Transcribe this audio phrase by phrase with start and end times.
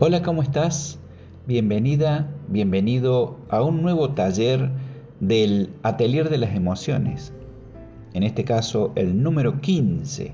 [0.00, 1.00] Hola, ¿cómo estás?
[1.48, 4.70] Bienvenida, bienvenido a un nuevo taller
[5.18, 7.32] del Atelier de las Emociones.
[8.14, 10.32] En este caso, el número 15.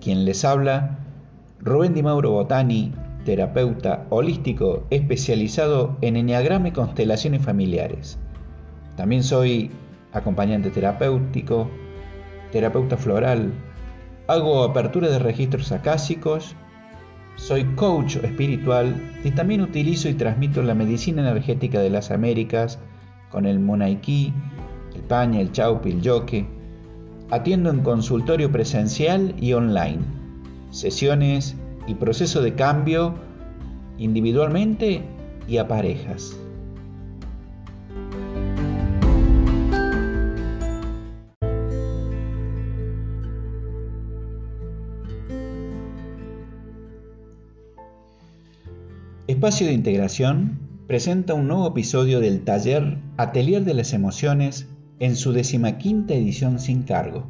[0.00, 0.98] Quien les habla,
[1.60, 2.94] Rubén Di Mauro Botani,
[3.26, 8.18] terapeuta holístico especializado en enneagrama y constelaciones familiares.
[8.96, 9.72] También soy
[10.14, 11.68] acompañante terapéutico,
[12.50, 13.52] terapeuta floral,
[14.26, 16.56] hago apertura de registros acásicos
[17.36, 22.78] soy coach espiritual y también utilizo y transmito la medicina energética de las Américas
[23.30, 24.32] con el Monaiki,
[24.94, 26.46] el Paña, el Chaupi, el Yoke.
[27.30, 30.02] Atiendo en consultorio presencial y online,
[30.70, 31.56] sesiones
[31.86, 33.14] y proceso de cambio
[33.98, 35.02] individualmente
[35.48, 36.36] y a parejas.
[49.44, 54.70] Espacio de Integración presenta un nuevo episodio del taller Atelier de las Emociones
[55.00, 57.26] en su decimaquinta edición sin cargo.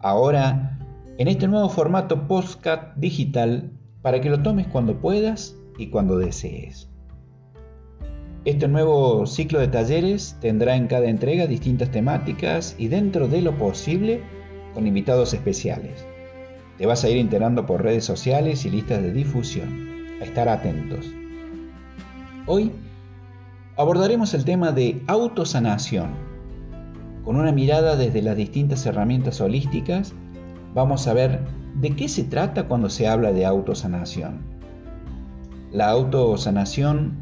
[0.00, 0.78] Ahora,
[1.16, 3.70] en este nuevo formato postcat digital
[4.02, 6.90] para que lo tomes cuando puedas y cuando desees.
[8.44, 13.56] Este nuevo ciclo de talleres tendrá en cada entrega distintas temáticas y dentro de lo
[13.56, 14.20] posible
[14.74, 16.06] con invitados especiales.
[16.76, 19.85] Te vas a ir enterando por redes sociales y listas de difusión
[20.20, 21.06] a estar atentos.
[22.46, 22.72] Hoy
[23.76, 26.10] abordaremos el tema de autosanación.
[27.24, 30.14] Con una mirada desde las distintas herramientas holísticas,
[30.74, 31.40] vamos a ver
[31.80, 34.40] de qué se trata cuando se habla de autosanación.
[35.72, 37.12] La autosanación,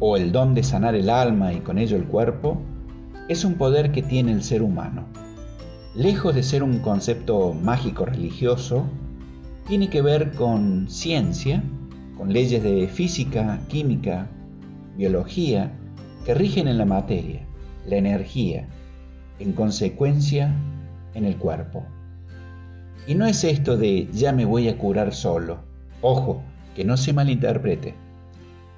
[0.00, 2.60] o el don de sanar el alma y con ello el cuerpo,
[3.28, 5.04] es un poder que tiene el ser humano.
[5.94, 8.84] Lejos de ser un concepto mágico religioso,
[9.68, 11.62] tiene que ver con ciencia
[12.22, 14.28] con leyes de física, química,
[14.96, 15.72] biología
[16.24, 17.44] que rigen en la materia,
[17.84, 18.68] la energía,
[19.40, 20.54] en consecuencia
[21.14, 21.84] en el cuerpo.
[23.08, 25.64] Y no es esto de ya me voy a curar solo.
[26.00, 26.44] Ojo,
[26.76, 27.96] que no se malinterprete.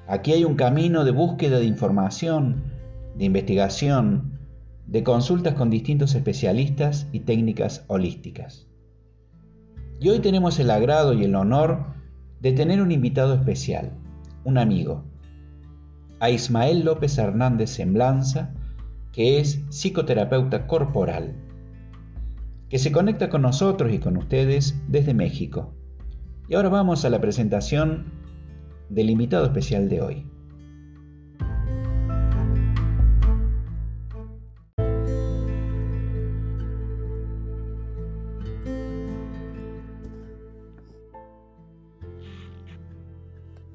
[0.09, 2.63] Aquí hay un camino de búsqueda de información,
[3.15, 4.39] de investigación,
[4.87, 8.67] de consultas con distintos especialistas y técnicas holísticas.
[10.01, 11.93] Y hoy tenemos el agrado y el honor
[12.45, 13.91] de tener un invitado especial,
[14.45, 15.03] un amigo,
[16.21, 18.53] a Ismael López Hernández Semblanza,
[19.13, 21.35] que es psicoterapeuta corporal,
[22.69, 25.73] que se conecta con nosotros y con ustedes desde México.
[26.47, 28.13] Y ahora vamos a la presentación
[28.91, 30.27] del invitado especial de hoy.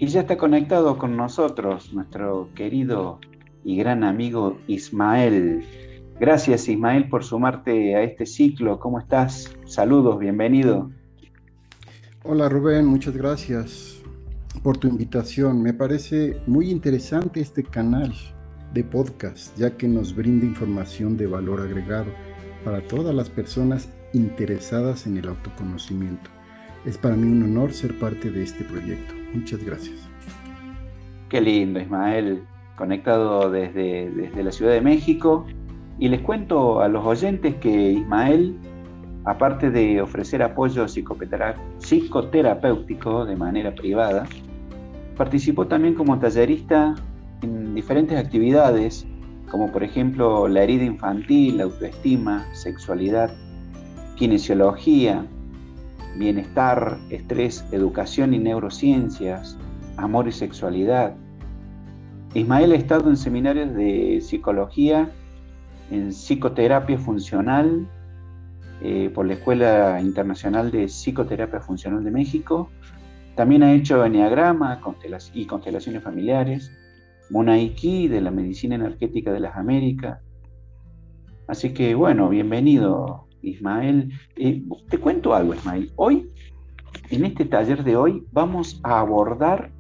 [0.02, 3.20] Y ya está conectado con nosotros nuestro querido
[3.66, 5.62] y gran amigo Ismael.
[6.18, 8.80] Gracias Ismael por sumarte a este ciclo.
[8.80, 9.54] ¿Cómo estás?
[9.66, 10.90] Saludos, bienvenido.
[12.24, 14.02] Hola Rubén, muchas gracias
[14.64, 15.62] por tu invitación.
[15.62, 18.14] Me parece muy interesante este canal
[18.74, 22.12] de podcast, ya que nos brinda información de valor agregado
[22.64, 26.39] para todas las personas interesadas en el autoconocimiento.
[26.86, 29.14] Es para mí un honor ser parte de este proyecto.
[29.34, 29.98] Muchas gracias.
[31.28, 32.44] Qué lindo, Ismael,
[32.76, 35.46] conectado desde, desde la Ciudad de México.
[36.00, 38.56] Y les cuento a los oyentes que Ismael,
[39.26, 44.26] aparte de ofrecer apoyo psicoterapéutico de manera privada,
[45.18, 46.96] participó también como tallerista
[47.42, 49.06] en diferentes actividades,
[49.52, 53.34] como por ejemplo la herida infantil, autoestima, sexualidad,
[54.16, 55.26] kinesiología,
[56.18, 59.58] bienestar, estrés, educación y neurociencias,
[59.98, 61.16] amor y sexualidad.
[62.34, 65.10] Ismael ha estado en seminarios de psicología,
[65.92, 67.88] en psicoterapia funcional,
[68.82, 72.70] eh, por la Escuela Internacional de Psicoterapia Funcional de México.
[73.36, 74.80] También ha hecho enneagrama
[75.34, 76.72] y constelaciones familiares,
[77.30, 80.20] Monaiki de la Medicina Energética de las Américas.
[81.48, 84.12] Así que bueno, bienvenido Ismael.
[84.36, 85.92] Eh, te cuento algo, Ismael.
[85.96, 86.28] Hoy,
[87.10, 89.72] en este taller de hoy, vamos a abordar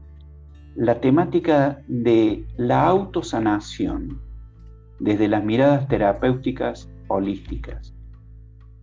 [0.75, 4.19] la temática de la autosanación
[4.99, 7.93] desde las miradas terapéuticas holísticas.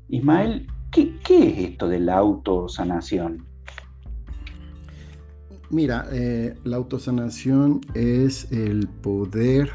[0.09, 3.45] Ismael, ¿qué, es esto de la autosanación?
[5.71, 9.71] Mira, eh, la autosanación es el poder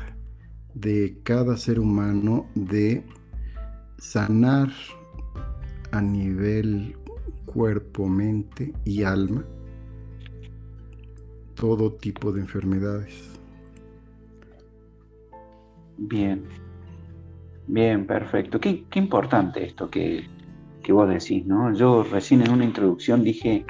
[0.73, 3.03] de cada ser humano de
[4.01, 4.69] sanar
[5.91, 6.95] a nivel
[7.45, 9.45] cuerpo, mente y alma
[11.53, 13.39] todo tipo de enfermedades.
[15.99, 16.43] Bien,
[17.67, 18.59] bien, perfecto.
[18.59, 20.25] Qué, importante esto que,
[20.81, 21.71] que, vos decís, ¿no?
[21.75, 23.67] Yo recién en una introducción dije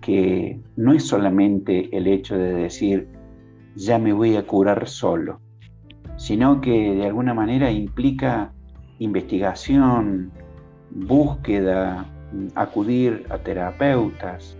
[0.00, 3.08] que no es solamente el hecho de decir,
[3.76, 5.40] ya me voy a curar solo,
[6.16, 8.53] sino que de alguna manera implica
[9.04, 10.32] investigación,
[10.90, 12.06] búsqueda,
[12.54, 14.56] acudir a terapeutas,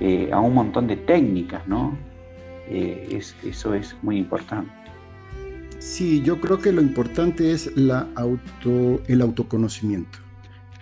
[0.00, 1.96] eh, a un montón de técnicas, ¿no?
[2.68, 4.70] Eh, eso es muy importante.
[5.78, 10.18] Sí, yo creo que lo importante es la auto, el autoconocimiento.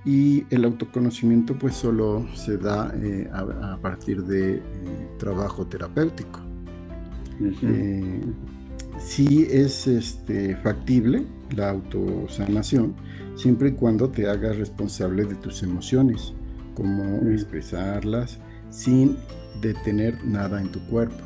[0.04, 4.62] Y el autoconocimiento pues solo se da eh, a, partir de
[5.18, 6.40] trabajo terapéutico.
[8.98, 11.24] Sí es este, factible
[11.54, 12.94] la autosanación,
[13.36, 16.32] siempre y cuando te hagas responsable de tus emociones,
[16.74, 18.38] cómo expresarlas
[18.70, 19.16] sin
[19.60, 21.22] detener nada en tu cuerpo.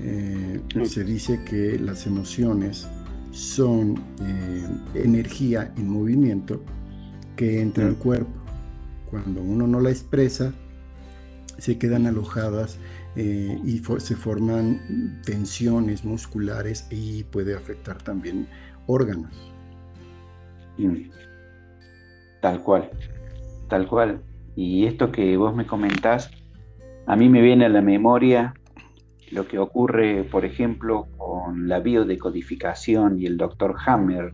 [0.00, 2.88] Eh, se dice que las emociones
[3.30, 6.62] son eh, energía en movimiento
[7.36, 8.32] que entra al cuerpo.
[9.10, 10.52] Cuando uno no la expresa,
[11.58, 12.78] se quedan alojadas
[13.16, 18.48] eh, y se forman tensiones musculares y puede afectar también
[18.86, 19.52] órganos.
[20.78, 21.10] Mm.
[22.40, 22.90] Tal cual,
[23.68, 24.20] tal cual.
[24.56, 26.30] Y esto que vos me comentás,
[27.06, 28.54] a mí me viene a la memoria
[29.30, 34.32] lo que ocurre, por ejemplo, con la biodecodificación y el doctor Hammer.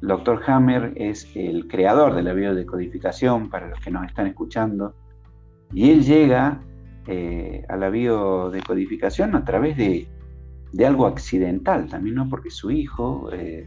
[0.00, 4.94] El doctor Hammer es el creador de la biodecodificación, para los que nos están escuchando,
[5.72, 6.62] y él llega
[7.10, 10.06] eh, a la biodecodificación a través de,
[10.86, 12.28] algo accidental también, ¿no?
[12.28, 13.66] Porque su hijo eh,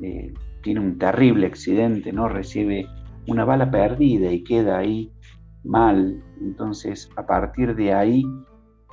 [0.00, 0.32] eh,
[0.62, 2.28] tiene un terrible accidente, ¿no?
[2.28, 2.86] Recibe
[3.26, 5.10] una bala perdida y queda ahí
[5.64, 6.22] mal.
[6.40, 8.24] Entonces, a partir de ahí,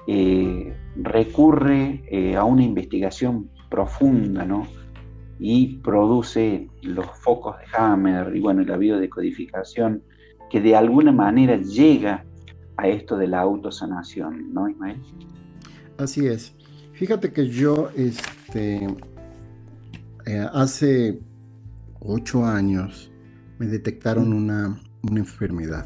[0.07, 4.65] eh, recurre a una investigación profunda, ¿no?
[5.39, 10.01] Y produce los focos de Hammer y, bueno, la biodecodificación,
[10.49, 12.25] que de alguna manera llega
[12.77, 15.01] a esto de la autosanación, ¿no, Ismael?
[15.97, 16.53] Así es.
[16.93, 18.87] Fíjate que yo, este,
[20.25, 21.19] eh, hace
[21.99, 23.11] ocho años
[23.59, 25.85] me detectaron una, enfermedad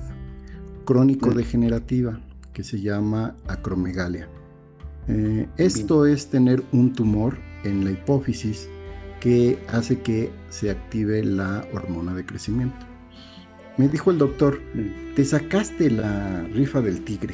[0.84, 2.20] crónico-degenerativa
[2.54, 4.28] que se llama acromegalia.
[5.08, 8.68] Eh, esto es tener un tumor en la hipófisis
[9.20, 12.91] que hace que se active la hormona de crecimiento.
[13.78, 14.60] Me dijo el doctor,
[15.16, 17.34] te sacaste la rifa del tigre,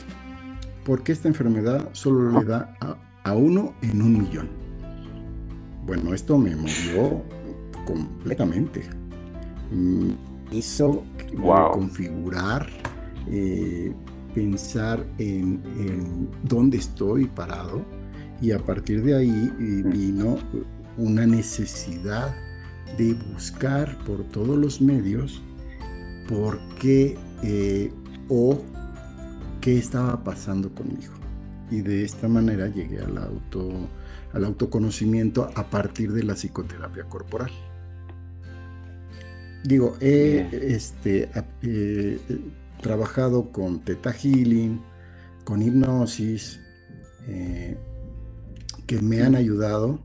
[0.85, 4.49] porque esta enfermedad solo le da a, a uno en un millón.
[5.85, 7.23] Bueno, esto me movió
[7.85, 8.83] completamente.
[9.71, 10.11] Mm,
[10.51, 11.03] hizo
[11.73, 12.67] configurar,
[13.27, 13.93] eh,
[14.33, 17.83] pensar en, dónde estoy parado
[18.41, 19.91] y a partir de ahí eh, mm.
[19.91, 20.37] vino
[20.97, 22.35] una necesidad
[22.97, 25.41] de buscar por todos los medios
[26.27, 27.91] por qué eh,
[28.29, 28.61] o
[29.61, 31.13] qué estaba pasando conmigo.
[31.69, 33.69] Y de esta manera llegué al, auto,
[34.33, 37.51] al autoconocimiento a partir de la psicoterapia corporal.
[39.63, 41.29] Digo, he este,
[41.61, 42.19] eh,
[42.81, 44.81] trabajado con Teta Healing,
[45.43, 46.59] con hipnosis,
[47.27, 47.77] eh,
[48.85, 49.99] que me han ayudado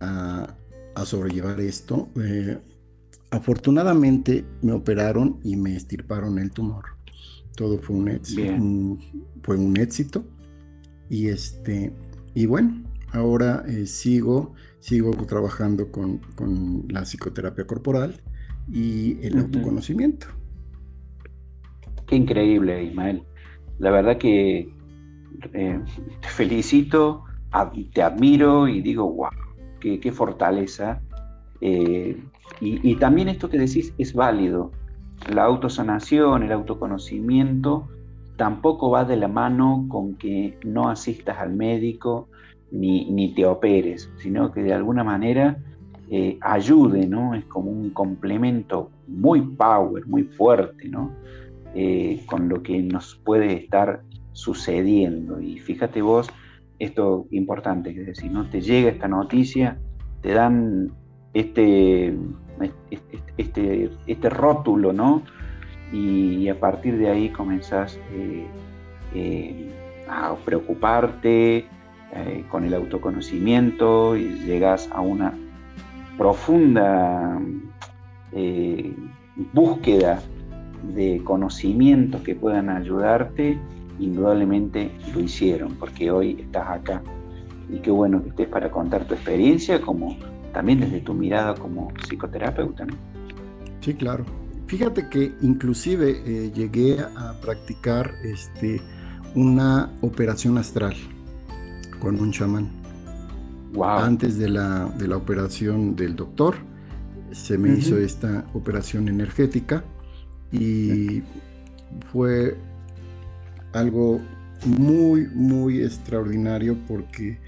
[0.00, 0.56] a,
[1.04, 2.08] sobrellevar esto.
[2.16, 2.58] Eh,
[3.34, 6.84] afortunadamente me operaron y me estirparon el tumor.
[7.56, 8.42] Todo fue un, éxito,
[9.42, 10.24] fue un éxito.
[11.08, 11.92] Y este,
[12.34, 18.20] y bueno, ahora sigo, sigo trabajando con, con la psicoterapia corporal
[18.72, 20.26] y el autoconocimiento.
[22.06, 23.22] Qué increíble, Ismael.
[23.78, 24.72] La verdad que
[25.52, 25.80] eh,
[26.20, 27.24] te felicito,
[27.92, 29.30] te admiro y digo, wow,
[29.80, 31.02] qué, fortaleza.
[31.66, 32.22] Eh,
[32.60, 34.70] y, también esto que decís es válido.
[35.32, 37.88] La autosanación, el autoconocimiento,
[38.36, 42.28] tampoco va de la mano con que no asistas al médico
[42.70, 45.56] ni, ni te operes, sino que de alguna manera
[46.10, 47.34] eh, ayude, ¿no?
[47.34, 51.12] Es como un complemento muy power, muy fuerte, ¿no?
[51.74, 54.02] Eh, con lo que nos puede estar
[54.32, 55.40] sucediendo.
[55.40, 56.28] Y fíjate vos,
[56.78, 58.50] esto importante que decir, ¿no?
[58.50, 59.78] Te llega esta noticia,
[60.20, 60.92] te dan
[61.34, 62.14] este,
[63.36, 65.22] este, este, rótulo, ¿no?
[65.92, 67.98] Y, a partir de ahí comenzás
[69.14, 69.70] eh,
[70.08, 71.66] a preocuparte
[72.48, 75.34] con el autoconocimiento y llegas a una
[76.16, 77.40] profunda
[78.32, 78.94] eh,
[79.52, 80.22] búsqueda
[80.94, 83.58] de conocimientos que puedan ayudarte
[83.98, 87.02] indudablemente lo hicieron, porque hoy estás acá.
[87.70, 90.16] Y qué bueno que estés para contar tu experiencia, como
[90.54, 92.86] también desde tu mirada como psicoterapeuta.
[93.80, 94.24] Sí, claro.
[94.66, 98.80] Fíjate que inclusive eh, llegué a practicar este,
[99.34, 100.94] una operación astral
[101.98, 102.70] con un chamán.
[103.82, 106.54] Antes de la, de la, operación del doctor,
[107.32, 109.82] se me hizo esta operación energética
[110.52, 111.22] y
[112.12, 112.56] fue
[113.72, 114.20] algo
[114.64, 117.40] muy, muy extraordinario porque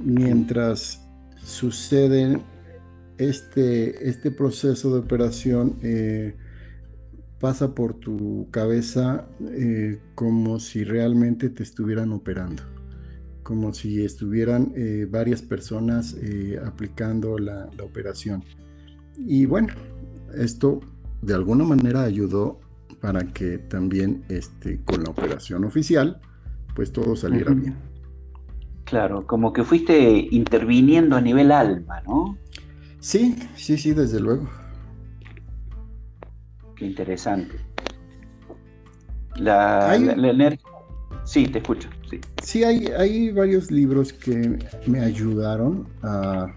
[0.00, 1.01] mientras
[1.44, 2.40] sucede
[3.18, 6.34] este, este proceso de operación, eh,
[7.38, 12.62] pasa por tu cabeza eh, como si realmente te estuvieran operando,
[13.42, 16.16] como si estuvieran eh, varias personas
[16.64, 18.44] aplicando la, operación.
[19.16, 19.68] Y bueno,
[20.34, 20.80] esto
[21.20, 22.60] de alguna manera ayudó
[23.00, 26.20] para que también este, con la operación oficial,
[26.74, 27.91] pues todo saliera bien.
[28.92, 32.36] Claro, como que fuiste interviniendo a nivel alma, ¿no?
[33.00, 34.46] Sí, sí, sí, desde luego
[36.84, 37.56] interesante.
[39.36, 39.96] La,
[41.24, 41.88] Sí, te escucho.
[42.10, 46.52] Sí, sí hay, hay varios libros que me ayudaron a,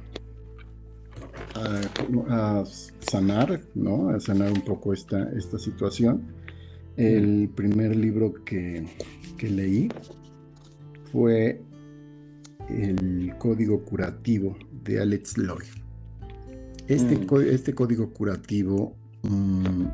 [1.53, 2.63] a,
[2.99, 4.09] sanar, ¿no?
[4.09, 6.33] A sanar un poco esta, esta situación.
[6.97, 8.87] El primer libro que,
[9.39, 9.89] leí
[11.11, 11.61] fue
[12.69, 15.85] El Código Curativo de Alex Lloyd.
[16.87, 17.41] Este, mm.
[17.49, 19.85] este código curativo mm,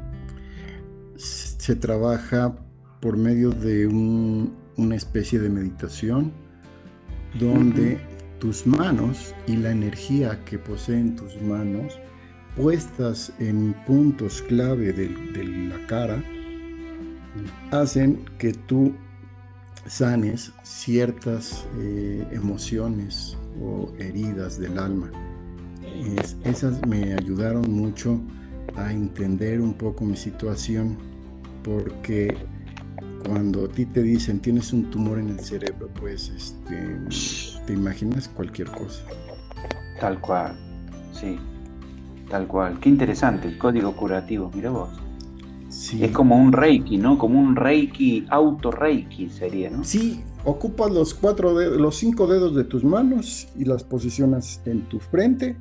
[1.15, 2.55] se trabaja
[2.99, 6.33] por medio de una especie de meditación
[7.39, 7.97] donde
[8.39, 11.99] tus manos y la energía que poseen tus manos
[12.55, 15.09] puestas en puntos clave de,
[15.69, 16.21] la cara
[17.71, 18.93] hacen que tú
[19.88, 25.11] sanes ciertas eh, emociones o heridas del alma.
[26.43, 28.19] esas me ayudaron mucho
[28.75, 30.97] a entender un poco mi situación
[31.63, 32.35] porque
[33.25, 36.97] cuando a ti te dicen tienes un tumor en el cerebro, pues este,
[37.65, 39.03] te imaginas cualquier cosa.
[40.00, 40.57] Tal cual,
[41.13, 41.38] sí,
[42.29, 42.79] tal cual.
[42.79, 44.89] Qué interesante el código curativo, mira vos.
[45.71, 46.03] Sí.
[46.03, 47.17] Es como un reiki, ¿no?
[47.17, 49.83] Como un reiki, auto reiki sería, ¿no?
[49.83, 54.81] Sí, ocupas los cuatro dedos, los cinco dedos de tus manos y las posicionas en
[54.89, 55.55] tu frente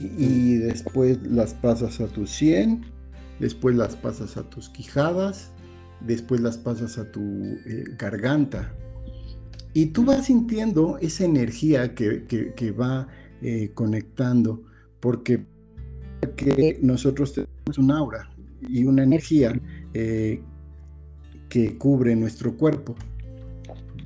[0.00, 2.84] y, después las pasas a tu sien
[3.42, 5.50] después las pasas a tus quijadas,
[6.00, 8.72] después las pasas a tu eh, garganta.
[9.74, 13.08] Y tú vas sintiendo esa energía que, va
[13.40, 14.62] eh, conectando,
[15.00, 15.44] porque
[16.82, 18.30] nosotros tenemos un aura
[18.68, 19.58] y una energía
[19.94, 20.42] eh,
[21.48, 22.94] que cubre nuestro cuerpo.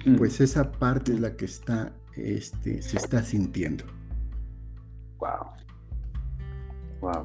[0.04, 0.16] Mm.
[0.16, 3.84] Pues esa parte es la que está, este, se está sintiendo.
[5.18, 5.56] Wow.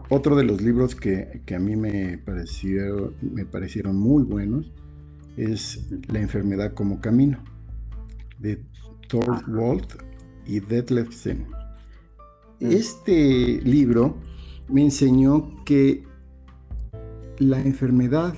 [0.09, 4.71] Otro de los libros que, a mí me, pareció, me parecieron muy buenos
[5.37, 7.41] es La enfermedad como camino,
[8.37, 8.63] de
[9.07, 9.93] Thor Walt
[10.45, 11.47] y Detlef Sen.
[12.59, 12.71] Mm.
[12.71, 14.17] Este libro
[14.69, 16.03] me enseñó que
[17.41, 18.35] la enfermedad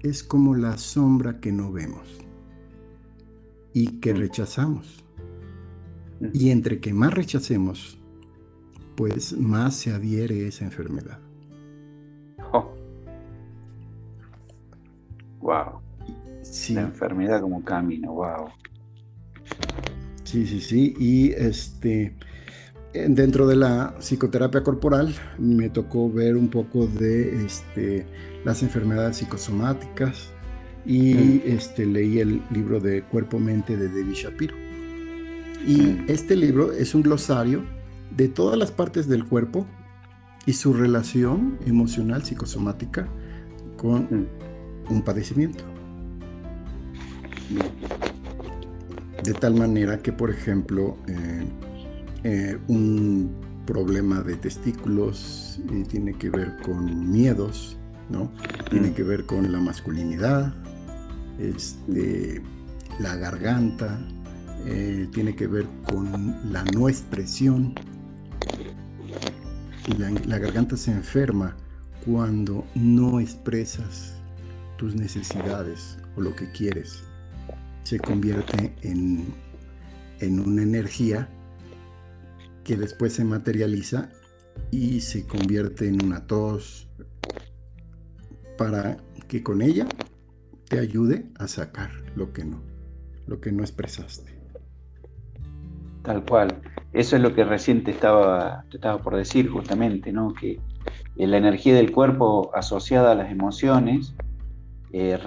[0.00, 2.18] es como la sombra que no vemos
[3.72, 4.16] y que mm.
[4.16, 5.04] rechazamos.
[6.18, 6.26] Mm.
[6.32, 8.00] Y entre que más rechacemos,
[8.96, 11.20] pues más se adhiere esa enfermedad.
[15.40, 15.80] Wow.
[16.70, 18.48] La enfermedad como camino, wow.
[20.24, 20.94] Sí, sí, sí.
[20.98, 22.16] Y este
[22.92, 28.06] dentro de la psicoterapia corporal me tocó ver un poco de este,
[28.44, 30.30] las enfermedades psicosomáticas
[30.84, 31.42] y mm.
[31.46, 34.54] este, leí el libro de Cuerpo Mente de David Shapiro.
[35.66, 36.04] Y mm.
[36.08, 37.64] este libro es un glosario
[38.16, 39.66] de todas las partes del cuerpo
[40.44, 43.08] y su relación emocional psicosomática
[43.76, 44.92] con mm.
[44.92, 45.64] un padecimiento.
[49.22, 51.44] De tal manera que, por ejemplo, eh,
[52.24, 53.34] eh, un
[53.66, 57.76] problema de testículos eh, tiene que ver con miedos,
[58.08, 58.30] ¿no?
[58.70, 58.94] Tiene mm.
[58.94, 60.54] que ver con la masculinidad,
[61.38, 62.42] este,
[62.98, 63.98] la garganta,
[65.10, 67.74] tiene que ver con la no expresión,
[69.98, 71.56] la, garganta se enferma
[72.04, 74.14] cuando no expresas
[74.76, 77.02] tus necesidades o lo que quieres.
[77.82, 79.26] Se convierte en,
[80.20, 81.28] en una energía
[82.64, 84.10] que después se materializa
[84.70, 86.88] y se convierte en una tos
[88.56, 88.96] para
[89.28, 89.86] que con ella
[90.68, 92.62] te ayude a sacar lo que no,
[93.26, 94.32] lo que no expresaste.
[96.02, 96.60] Tal cual.
[96.92, 100.34] Eso es lo que recién te estaba, estaba por decir justamente, ¿no?
[100.34, 100.60] Que
[101.16, 104.14] la energía del cuerpo asociada a las emociones
[104.92, 105.18] eh,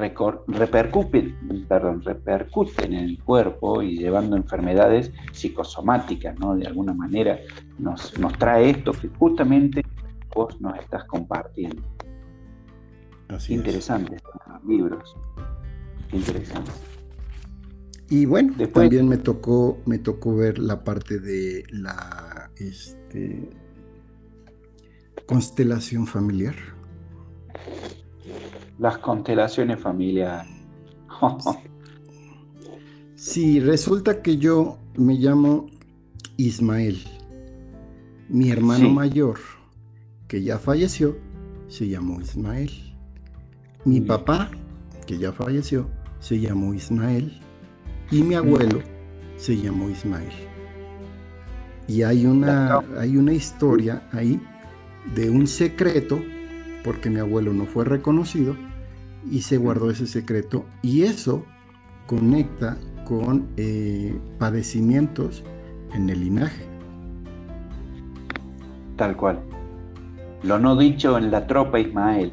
[1.67, 6.55] perdón, repercuten en el cuerpo y llevando enfermedades psicosomáticas, ¿no?
[6.55, 7.39] De alguna manera
[7.79, 9.83] nos, nos trae esto que justamente
[10.35, 11.81] vos nos estás compartiendo.
[13.27, 14.17] Así interesante
[14.67, 15.15] libros.
[16.11, 16.71] interesante.
[18.09, 23.49] Y bueno, también me tocó, me tocó ver la parte de la este,
[25.25, 26.55] constelación familiar.
[28.79, 30.51] Las constelaciones familiares.
[33.15, 35.67] sí, resulta que yo me llamo
[36.37, 36.97] Ismael.
[38.27, 39.39] Mi hermano mayor,
[40.27, 41.15] que ya falleció,
[41.67, 42.71] se llamó Ismael.
[43.85, 44.49] Mi papá,
[45.05, 45.87] que ya falleció,
[46.19, 47.39] se llamó Ismael.
[48.11, 48.81] Y mi abuelo
[49.37, 50.31] se llamó Ismael.
[51.87, 54.41] Y hay una, hay una historia ahí
[55.13, 56.19] de un secreto,
[56.83, 58.55] porque mi abuelo no fue reconocido,
[59.29, 60.65] y se guardó ese secreto.
[60.81, 61.45] Y eso
[62.07, 65.43] conecta con eh, padecimientos
[65.93, 66.65] en el linaje.
[68.95, 69.39] Tal cual.
[70.43, 72.31] Lo no dicho en la tropa Ismael.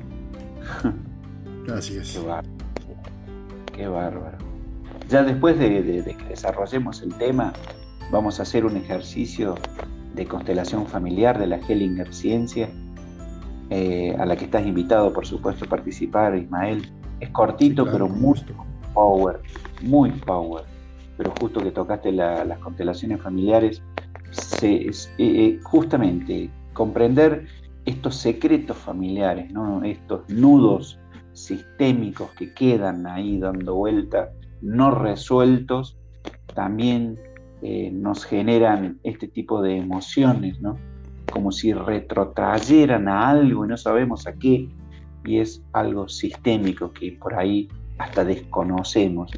[1.74, 2.12] Así es.
[2.12, 2.48] Qué bárbaro.
[3.74, 4.38] Qué bárbaro.
[5.08, 7.52] Ya después de, que desarrollemos el tema,
[8.10, 9.56] vamos a hacer un ejercicio
[10.14, 12.70] de constelación familiar de la Hellinger Ciencia,
[13.74, 16.92] eh, a la que estás invitado, por supuesto, a participar, Ismael.
[17.20, 18.38] Es cortito, pero muy
[18.92, 19.40] power,
[19.80, 20.64] muy power.
[21.16, 23.82] Pero justo que tocaste las constelaciones familiares,
[24.30, 27.46] se, eh, eh, justamente comprender
[27.86, 29.82] estos secretos familiares, ¿no?
[29.84, 30.98] estos nudos
[31.32, 35.96] sistémicos que quedan ahí dando vuelta, no resueltos,
[36.54, 37.18] también
[37.62, 40.76] eh, nos generan este tipo de emociones, ¿no?
[41.32, 44.68] Como si retrotrayeran a algo y no sabemos a qué,
[45.24, 47.68] y es algo sistémico que por ahí
[47.98, 49.30] hasta desconocemos.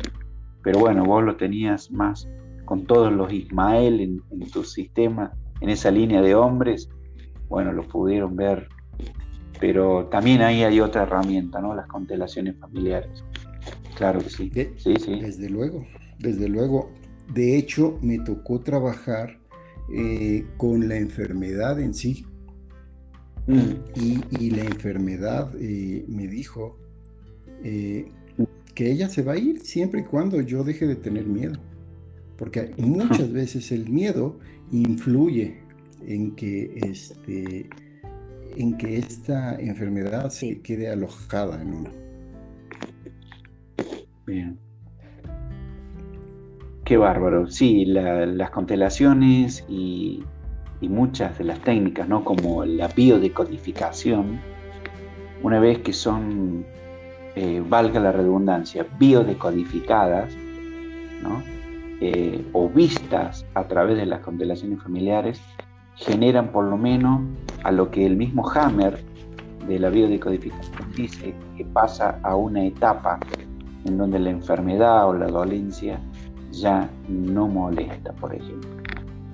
[0.62, 2.28] Pero bueno, vos lo tenías más
[2.64, 6.88] con todos los Ismael en, en tu sistema, en esa línea de hombres,
[7.48, 8.68] bueno, lo pudieron ver
[9.60, 11.74] pero también ahí hay otra herramienta, ¿no?
[11.74, 13.24] Las constelaciones familiares.
[13.96, 14.52] Claro que sí.
[14.76, 15.20] sí, sí.
[15.20, 15.86] Desde luego,
[16.18, 16.90] desde luego.
[17.32, 19.38] De hecho, me tocó trabajar
[19.92, 22.26] eh, con la enfermedad en sí.
[23.46, 24.30] Mm.
[24.40, 26.78] Y, la enfermedad eh, me dijo
[27.62, 28.06] eh,
[28.74, 31.60] que ella se va a ir siempre y cuando yo deje de tener miedo.
[32.38, 34.38] Porque muchas veces el miedo
[34.72, 35.58] influye
[36.06, 37.68] en que este,
[38.56, 41.90] en que esta enfermedad se quede alojada en uno.
[44.26, 44.63] Bien.
[46.84, 47.46] Qué bárbaro.
[47.46, 50.22] Sí, las constelaciones y,
[50.82, 52.22] muchas de las técnicas, ¿no?
[52.24, 54.38] Como la biodecodificación,
[55.42, 56.66] una vez que son,
[57.36, 60.36] eh, valga la redundancia, biodecodificadas,
[61.22, 61.42] ¿no?
[62.02, 65.40] Eh, o vistas a través de las constelaciones familiares,
[65.94, 67.22] generan por lo menos
[67.62, 69.02] a lo que el mismo Hammer
[69.66, 73.18] de la biodecodificación dice que pasa a una etapa
[73.86, 75.98] en donde la enfermedad o la dolencia
[76.60, 78.70] ya no molesta, por ejemplo.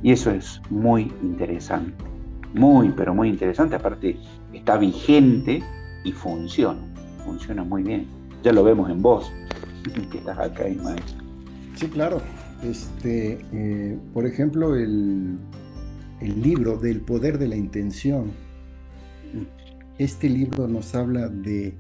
[0.03, 2.05] Y eso es muy interesante,
[2.55, 3.77] muy, pero muy interesante.
[3.77, 4.17] Aparte,
[4.53, 5.63] está vigente
[6.05, 6.81] y funciona,
[7.25, 8.07] funciona muy bien.
[8.43, 9.31] Ya lo vemos en vos,
[10.11, 11.25] que estás acá, maestro.
[11.75, 12.21] Sí, claro.
[12.63, 15.39] Este, eh, por ejemplo, el
[16.21, 18.33] el libro del poder de la intención.
[19.99, 21.75] Este libro nos habla de,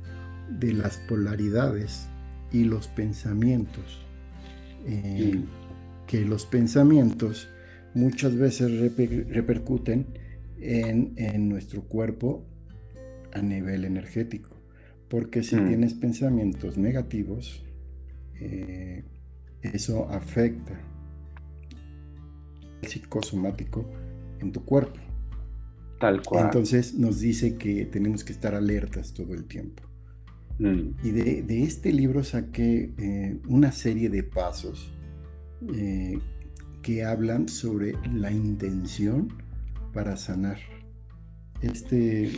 [0.61, 2.09] las polaridades
[2.51, 4.05] y los pensamientos.
[4.87, 5.45] Eh,
[6.07, 7.49] que los pensamientos
[7.95, 8.71] muchas veces
[9.29, 10.07] repercuten
[10.59, 12.45] en, nuestro cuerpo
[13.33, 14.57] a nivel energético.
[15.09, 15.69] Porque si mm.
[15.69, 17.65] tienes pensamientos negativos,
[18.41, 19.05] eh,
[19.63, 20.81] eso afecta
[22.83, 23.89] el psicosomático
[24.41, 25.01] en tu cuerpo.
[25.99, 26.47] Tal cual.
[26.47, 29.90] Entonces nos dice que tenemos que estar alertas todo el tiempo.
[30.61, 30.91] Mm.
[31.03, 34.93] Y de, este libro saqué eh, una serie de pasos
[35.75, 36.19] eh,
[36.83, 39.33] que hablan sobre la intención
[39.95, 40.59] para sanar.
[41.63, 42.31] Este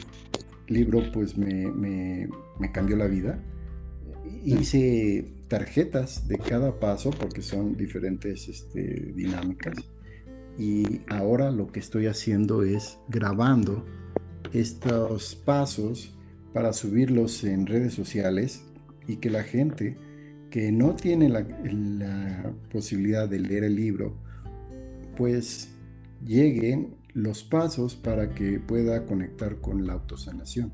[0.68, 2.28] libro pues me,
[2.72, 3.42] cambió la vida.
[4.44, 9.74] Hice tarjetas de cada paso porque son diferentes este, dinámicas
[10.58, 13.84] y ahora lo que estoy haciendo es grabando
[14.52, 16.14] estos pasos
[16.52, 18.64] para subirlos en redes sociales
[19.06, 19.96] y que la gente
[20.50, 21.46] que no tiene la,
[22.70, 24.14] posibilidad de leer el libro,
[25.16, 25.74] pues
[26.24, 30.72] lleguen los pasos para que pueda conectar con la autosanación.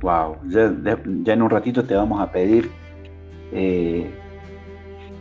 [0.00, 2.68] Wow, ya, en un ratito te vamos a pedir
[3.52, 4.10] eh,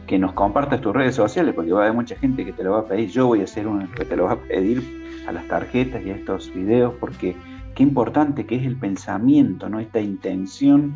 [0.08, 2.72] que nos compartas tus redes sociales, porque va a haber mucha gente que te lo
[2.72, 3.10] va a pedir.
[3.10, 4.84] Yo voy a ser uno que te lo va a pedir
[5.28, 7.36] a las tarjetas y a estos videos, porque
[7.76, 9.80] qué importante que es el pensamiento, ¿no?
[9.80, 10.96] Esta intención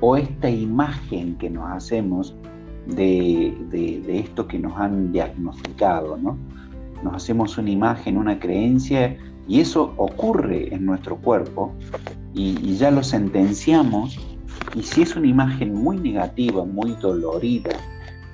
[0.00, 2.34] o esta imagen que nos hacemos
[2.86, 3.54] de,
[4.08, 6.36] esto que nos han diagnosticado, ¿no?
[7.02, 9.16] Nos hacemos una imagen, una creencia,
[9.48, 11.72] y eso ocurre en nuestro cuerpo,
[12.34, 14.18] y, ya lo sentenciamos,
[14.74, 17.70] y si es una imagen muy negativa, muy dolorida,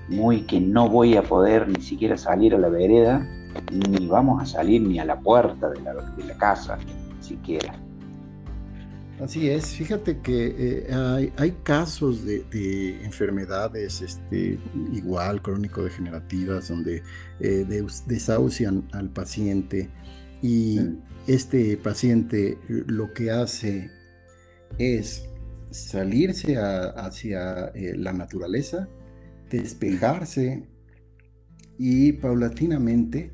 [0.08, 3.26] muy que no voy a poder ni siquiera salir a la vereda,
[3.70, 5.80] ni vamos a salir ni a la puerta de
[6.24, 6.78] la casa
[7.32, 7.78] siquiera.
[9.20, 14.58] Así es, fíjate que eh, hay, casos de, enfermedades este,
[14.92, 17.02] igual crónico-degenerativas donde
[17.38, 17.64] eh,
[18.06, 19.90] desahucian al paciente
[20.42, 20.80] y
[21.28, 23.92] este paciente lo que hace
[24.78, 25.28] es
[25.70, 28.88] salirse hacia eh, la naturaleza,
[29.50, 30.68] despejarse
[31.78, 33.32] y paulatinamente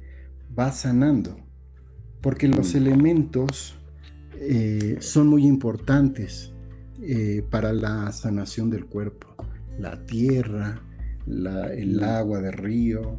[0.58, 1.38] va sanando,
[2.20, 3.77] porque los elementos
[4.40, 6.53] eh, son muy importantes
[7.03, 9.35] eh, para la sanación del cuerpo.
[9.79, 10.81] La tierra,
[11.27, 13.18] el agua del río,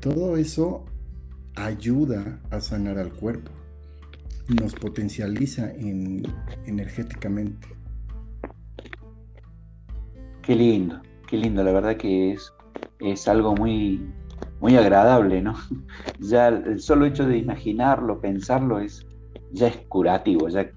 [0.00, 0.84] todo eso
[1.56, 3.50] ayuda a sanar al cuerpo,
[4.60, 5.72] nos potencializa
[6.66, 7.68] energéticamente.
[10.42, 12.52] Qué lindo, qué lindo, la verdad que es,
[13.00, 14.12] es algo muy,
[14.60, 15.54] muy agradable, ¿no?
[16.20, 19.06] Ya el solo hecho de imaginarlo, pensarlo, es,
[19.52, 20.70] ya es curativo, ya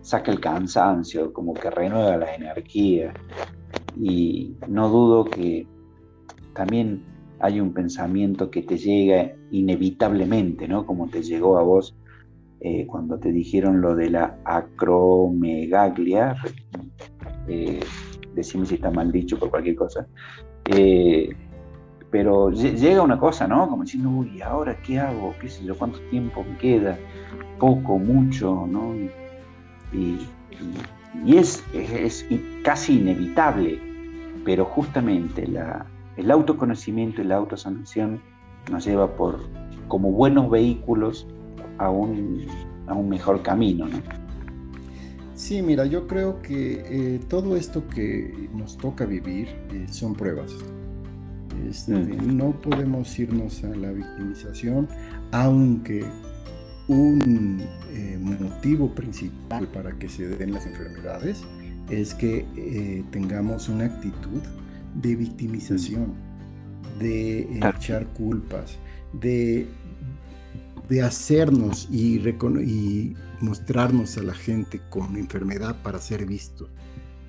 [0.00, 3.12] saca el cansancio, como que renueva la energía.
[4.00, 5.66] Y no dudo que
[6.54, 7.04] también
[7.40, 10.86] hay un pensamiento que te llega inevitablemente, ¿no?
[10.86, 11.96] Como te llegó a vos
[12.60, 16.34] eh, cuando te dijeron lo de la acromegaglia,
[17.46, 17.80] eh,
[18.34, 20.08] decime si está mal dicho por cualquier cosa,
[20.64, 21.28] eh,
[22.10, 23.68] pero llega una cosa, ¿no?
[23.68, 25.34] Como diciendo, uy, ¿ahora qué hago?
[25.40, 25.76] ¿Qué sé yo?
[25.76, 26.98] ¿Cuánto tiempo me queda?
[27.58, 28.94] Poco, mucho, ¿no?
[29.92, 30.18] Y,
[31.26, 31.64] es,
[32.62, 33.80] casi inevitable,
[34.44, 35.48] pero justamente
[36.16, 38.20] el autoconocimiento y la autosanación
[38.70, 39.40] nos lleva por,
[39.88, 41.26] como buenos vehículos
[41.78, 42.46] a un,
[43.08, 43.98] mejor camino, ¿no?
[45.34, 50.52] Sí, mira, yo creo que eh, todo esto que nos toca vivir eh, son pruebas.
[51.68, 52.36] Este, mm.
[52.36, 54.88] No podemos irnos a la victimización,
[55.32, 56.04] aunque
[56.88, 61.44] un eh, motivo principal para que se den las enfermedades
[61.90, 64.42] es que eh, tengamos una actitud
[64.94, 66.14] de victimización,
[66.98, 68.78] de echar culpas,
[69.12, 69.68] de,
[70.88, 76.70] de hacernos y, y mostrarnos a la gente con enfermedad para ser vistos,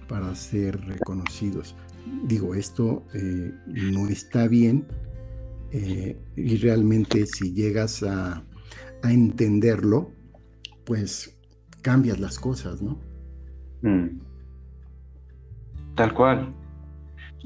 [0.07, 1.75] para ser reconocidos
[2.23, 4.85] digo, esto eh, no está bien
[5.71, 8.43] eh, y realmente si llegas a,
[9.03, 10.11] entenderlo,
[10.85, 11.39] pues
[11.81, 12.99] cambias las cosas, ¿no?
[13.81, 14.19] Mm.
[15.95, 16.53] Tal cual.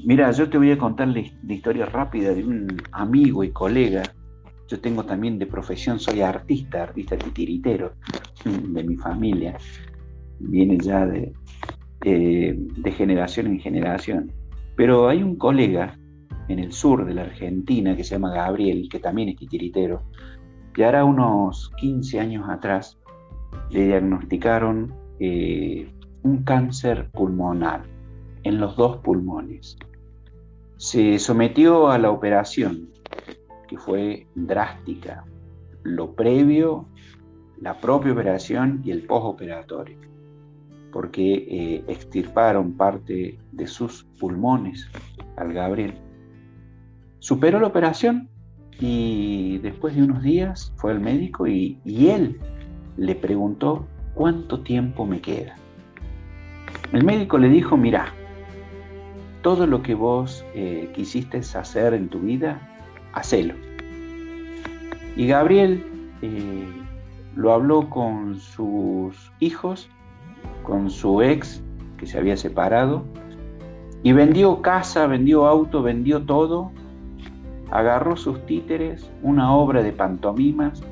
[0.04, 4.02] Mira, yo te voy a contar la, historia rápida de un amigo y colega.
[4.66, 7.92] Yo tengo también de profesión, soy artista, artista titiritero
[8.44, 9.56] de mi familia.
[10.40, 11.32] Viene ya de
[12.96, 14.32] generación en generación.
[14.76, 15.98] Pero hay un colega
[16.48, 20.02] en el sur de la Argentina que se llama Gabriel, que también es titiritero,
[20.76, 22.98] y ahora unos 15 años atrás
[23.70, 25.90] le diagnosticaron eh,
[26.22, 27.84] un cáncer pulmonar
[28.42, 29.76] en los dos pulmones.
[30.76, 32.90] Se sometió a la operación,
[33.68, 35.24] que fue drástica,
[35.84, 36.88] lo previo,
[37.60, 40.13] la propia operación y el postoperatorio
[40.94, 44.88] porque eh, extirparon parte de sus pulmones
[45.36, 45.94] al Gabriel.
[47.18, 48.28] Superó la operación
[48.78, 52.38] y después de unos días fue al médico y, él
[52.96, 55.56] le preguntó cuánto tiempo me queda.
[56.92, 58.14] El médico le dijo, mira,
[59.42, 62.60] todo lo que vos eh, quisiste hacer en tu vida,
[63.14, 63.54] hacelo.
[65.16, 65.84] Y Gabriel
[66.22, 66.68] eh,
[67.34, 69.90] lo habló con sus hijos
[70.64, 71.62] con su ex
[71.98, 73.04] que se había separado
[74.02, 76.72] y vendió casa, vendió auto, vendió todo,
[77.70, 80.82] agarró sus títeres, una obra de pantomimas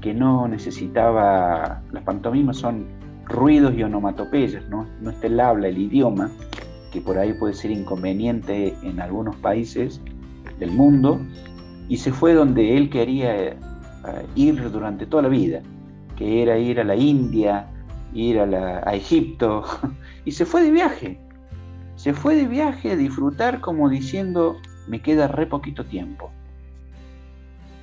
[0.00, 2.86] que no necesitaba, las pantomimas son
[3.24, 6.30] ruidos y onomatopeyas, no, no está el habla, el idioma,
[6.92, 10.00] que por ahí puede ser inconveniente en algunos países
[10.58, 11.20] del mundo,
[11.88, 13.56] y se fue donde él quería eh,
[14.34, 15.62] ir durante toda la vida,
[16.16, 17.66] que era ir a la India,
[18.12, 19.64] ir a, a Egipto,
[20.24, 21.18] y se fue de viaje.
[21.96, 24.56] Se fue de viaje a disfrutar como diciendo,
[24.88, 26.30] me queda re poquito tiempo.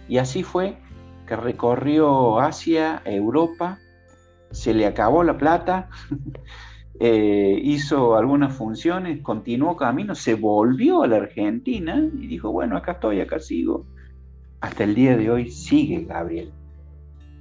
[0.07, 0.77] Y así fue
[1.27, 3.77] que recorrió Asia, Europa,
[4.51, 5.89] se le acabó la plata,
[6.99, 12.93] eh, hizo algunas funciones, continuó camino, se volvió a la Argentina y dijo, bueno, acá
[12.93, 13.85] estoy, acá sigo.
[14.61, 16.51] Hasta el día de hoy sigue Gabriel.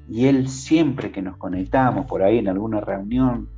[0.08, 3.48] Y él siempre que nos conectamos por ahí en alguna reunión,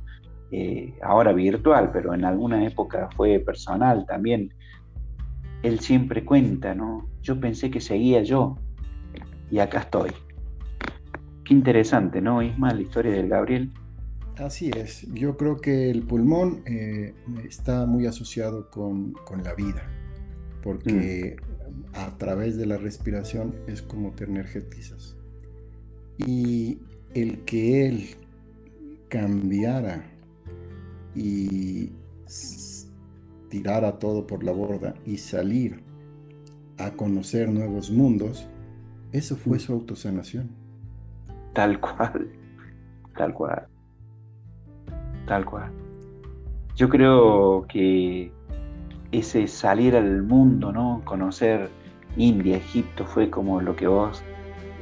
[0.51, 4.53] eh, ahora virtual, pero en alguna época fue personal también,
[5.63, 7.07] él siempre cuenta, ¿no?
[7.21, 8.57] Yo pensé que seguía yo
[9.49, 10.11] y acá estoy.
[11.45, 13.71] Qué interesante, ¿no, Isma, la historia del Gabriel?
[14.37, 17.13] Así es, yo creo que el pulmón eh,
[17.47, 19.83] está muy asociado con, la vida,
[20.63, 21.95] porque mm.
[21.95, 25.15] a través de la respiración es como te energetizas.
[26.25, 26.79] Y
[27.13, 28.09] el que él
[29.09, 30.03] cambiara
[31.15, 31.91] y
[33.49, 35.83] tirara todo por la borda y salir
[36.77, 38.47] a conocer nuevos mundos,
[39.11, 40.49] eso fue su autosanación.
[41.53, 42.31] Tal cual,
[43.17, 43.67] tal cual,
[45.27, 45.71] tal cual.
[46.75, 48.31] Yo creo que
[49.11, 51.01] ese salir al mundo, ¿no?
[51.03, 51.69] Conocer
[52.15, 54.23] India, Egipto, fue como lo que vos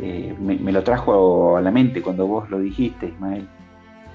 [0.01, 3.47] eh, me, lo trajo a la mente cuando vos lo dijiste, Ismael.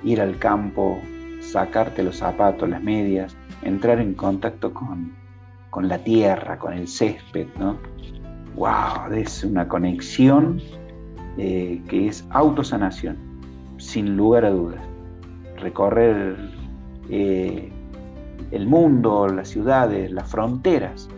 [0.02, 0.98] Ir al campo,
[1.40, 5.12] sacarte los zapatos, las medias, entrar en contacto con,
[5.70, 7.78] con la tierra, con el césped, ¿no?
[8.56, 9.12] ¡Wow!
[9.14, 10.60] Es una conexión
[11.36, 13.16] eh, que es autosanación,
[13.78, 14.80] sin lugar a dudas.
[15.56, 16.36] Recorrer
[17.10, 17.70] eh,
[18.52, 21.08] el mundo, las ciudades, las fronteras,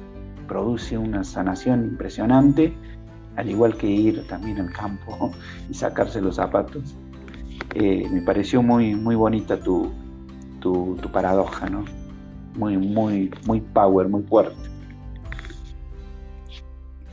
[0.48, 2.74] produce una sanación impresionante,
[3.36, 5.32] al igual que ir también al campo
[5.70, 6.94] y sacarse los zapatos.
[7.74, 9.90] Eh, me pareció muy, muy bonita tu,
[10.60, 11.84] tu, tu paradoja, ¿no?
[12.54, 14.56] Muy, muy, muy power, muy fuerte.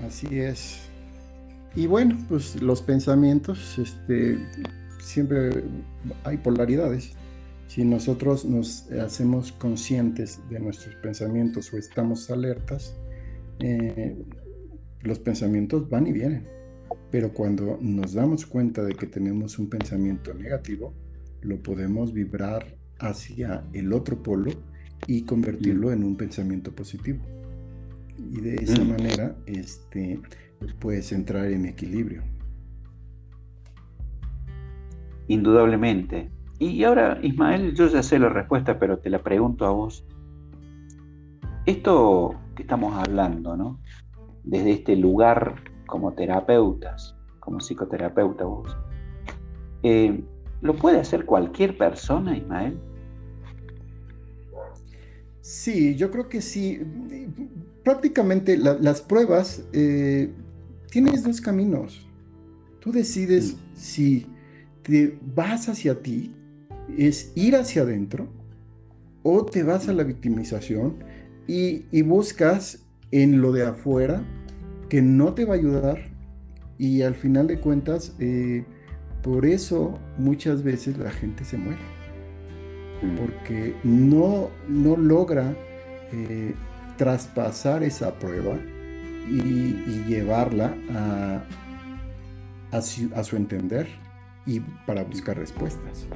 [0.06, 0.84] Así es.
[1.76, 4.38] Y bueno, pues los pensamientos, este,
[5.00, 5.64] siempre
[6.24, 7.14] hay polaridades.
[7.68, 12.96] Si nosotros nos hacemos conscientes de nuestros pensamientos o estamos alertas,
[13.60, 14.16] eh,
[15.04, 16.48] los pensamientos van y vienen.
[17.12, 20.94] Pero cuando nos damos cuenta de que tenemos un pensamiento negativo,
[21.42, 24.52] lo podemos vibrar hacia el otro polo
[25.08, 27.20] y convertirlo en un pensamiento positivo.
[28.18, 28.90] Y de esa mm.
[28.90, 30.20] manera, este,
[30.80, 32.24] puedes entrar en equilibrio.
[35.28, 36.30] Indudablemente.
[36.60, 40.06] Y ahora, Ismael, yo ya sé la respuesta, pero te la pregunto a vos.
[41.66, 43.80] Esto que estamos hablando, ¿no?
[44.44, 45.56] Desde este lugar
[45.88, 48.76] como terapeutas, como psicoterapeuta vos,
[49.84, 50.24] eh,
[50.62, 52.78] ¿lo puede hacer cualquier persona, Ismael?
[55.42, 56.80] Sí, yo creo que sí.
[57.84, 60.32] Prácticamente las pruebas eh,
[60.90, 62.08] tienes dos caminos.
[62.80, 64.26] Tú decides si
[64.84, 66.34] te vas hacia ti,
[66.98, 68.28] es ir hacia adentro,
[69.24, 70.98] o te vas a la victimización
[71.48, 74.24] y, buscas en lo de afuera
[74.90, 76.00] que no te va a ayudar
[76.80, 78.66] y al final de cuentas, eh,
[79.22, 81.80] por eso muchas veces la gente se muere,
[83.04, 83.16] mm.
[83.16, 85.56] porque no, no logra
[86.12, 86.56] eh,
[86.98, 88.58] traspasar esa prueba
[89.30, 91.44] y, llevarla a,
[92.72, 93.88] a, su, entender
[94.48, 96.08] y para buscar respuestas.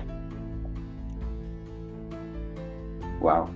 [3.21, 3.49] Wow.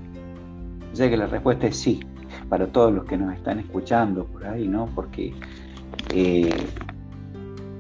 [0.94, 2.02] sé que la respuesta es sí,
[2.50, 4.88] para todos los que nos están escuchando por ahí, ¿no?
[4.96, 5.34] Porque
[6.14, 6.54] eh,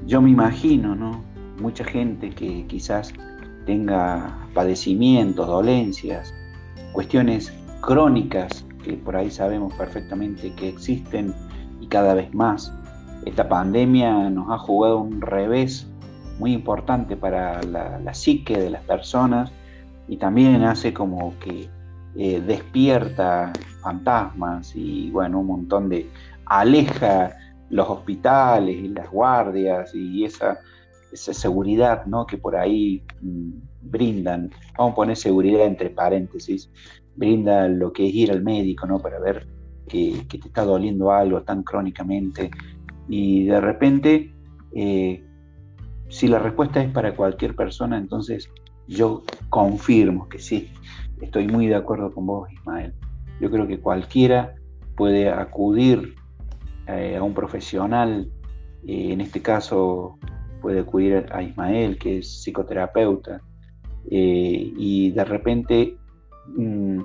[0.06, 1.24] yo me imagino, ¿no?
[1.60, 3.14] Mucha gente que quizás
[3.66, 6.34] tenga padecimientos, dolencias,
[6.94, 11.34] cuestiones crónicas que por ahí sabemos perfectamente que existen
[11.92, 12.74] cada vez más.
[13.26, 15.88] Esta pandemia nos ha jugado un revés
[16.40, 19.52] muy importante para la, psique de las personas
[20.08, 21.70] y también hace como que
[22.16, 26.10] eh, despierta fantasmas y bueno, un montón de...
[26.46, 27.36] aleja
[27.70, 30.60] los hospitales y las guardias y esa,
[31.12, 32.26] esa seguridad ¿no?
[32.26, 36.70] que por ahí mm, brindan, vamos a poner seguridad entre paréntesis,
[37.16, 39.00] brinda lo que es ir al médico ¿no?
[39.00, 39.48] para ver
[39.88, 42.52] que, te está doliendo algo tan crónicamente
[43.08, 44.34] y de repente,
[44.74, 45.24] eh,
[46.08, 48.50] si la respuesta es para cualquier persona, entonces
[48.88, 50.72] yo confirmo que sí,
[51.22, 52.94] estoy muy de acuerdo con vos, Ismael.
[53.40, 54.56] Yo creo que cualquiera
[54.96, 56.16] puede acudir
[56.88, 58.30] eh, a un profesional,
[58.86, 60.18] eh, en este caso
[60.62, 63.42] puede acudir a Ismael, que es psicoterapeuta,
[64.10, 65.98] eh, y de repente
[66.56, 67.00] mm,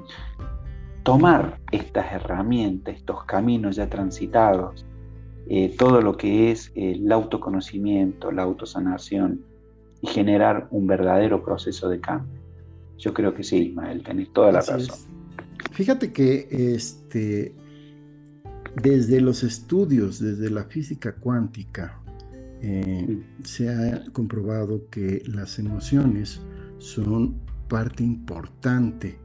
[1.03, 4.85] tomar estas herramientas, estos caminos ya transitados,
[5.79, 9.45] todo lo que es el autoconocimiento, la autosanación,
[10.01, 12.46] y generar un verdadero proceso de cambio.
[12.99, 14.99] Yo creo que sí, Ismael, tenés toda la razón.
[15.73, 17.55] Fíjate que este,
[18.83, 22.01] desde los estudios, desde la física cuántica,
[22.63, 26.41] eh, se ha comprobado que las emociones
[26.79, 27.37] son
[27.69, 29.19] parte importante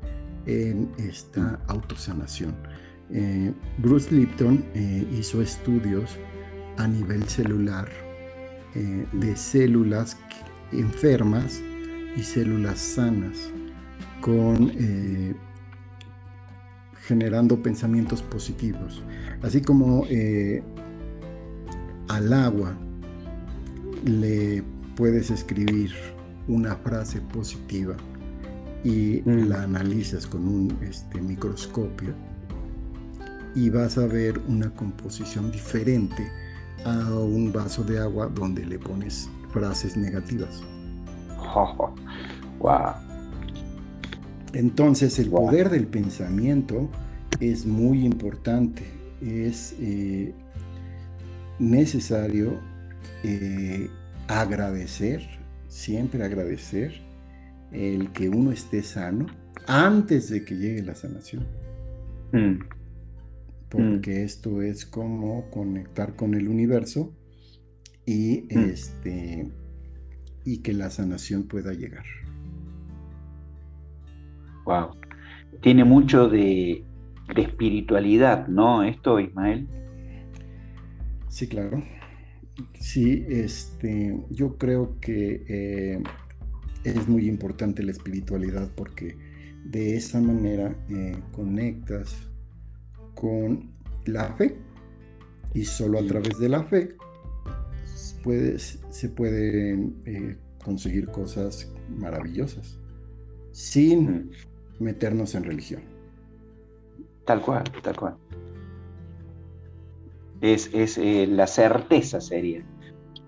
[0.45, 2.53] en esta autosanación.
[3.09, 6.17] Eh, Bruce Lipton eh, hizo estudios
[6.77, 7.89] a nivel celular
[8.73, 10.17] de células
[10.71, 11.61] enfermas
[12.15, 13.51] y células sanas
[14.21, 14.71] con
[17.11, 19.03] generando pensamientos positivos.
[19.41, 20.63] Así como eh,
[22.07, 22.73] al agua
[24.05, 24.63] le
[24.95, 25.91] puedes escribir
[26.47, 27.95] una frase positiva
[28.83, 29.49] y mm.
[29.49, 32.13] la analizas con un este, microscopio
[33.55, 36.31] y vas a ver una composición diferente
[36.85, 40.61] a un vaso de agua donde le pones frases negativas.
[42.59, 43.10] wow.
[44.53, 46.89] Entonces el poder del pensamiento
[47.39, 48.83] es muy importante,
[49.21, 50.33] es eh,
[51.59, 52.59] necesario
[53.23, 53.89] eh,
[54.27, 55.21] agradecer,
[55.67, 57.01] siempre agradecer
[57.71, 59.27] el que uno esté sano
[59.67, 61.47] antes de que llegue la sanación.
[62.33, 62.59] Mm.
[63.69, 64.25] Porque mm.
[64.25, 67.15] esto es como conectar con el universo
[68.05, 68.59] y, mm.
[68.59, 69.51] este,
[70.43, 72.03] y que la sanación pueda llegar.
[74.65, 74.95] Wow.
[75.61, 76.83] Tiene mucho de,
[77.35, 78.83] espiritualidad, ¿no?
[78.83, 79.67] Esto, Ismael.
[81.29, 81.83] Sí, claro.
[82.79, 86.03] Sí, este, yo creo que eh,
[86.83, 89.17] es muy importante la espiritualidad porque
[89.63, 92.27] de esa manera eh, conectas
[93.15, 93.71] con
[94.05, 94.57] la fe
[95.53, 96.95] y solo a través de la fe
[98.23, 102.77] puedes, se pueden eh, conseguir cosas maravillosas
[103.51, 104.31] sin
[104.81, 105.81] meternos en religión.
[107.25, 108.15] Tal cual, tal cual.
[110.41, 112.63] Es, eh, la certeza sería.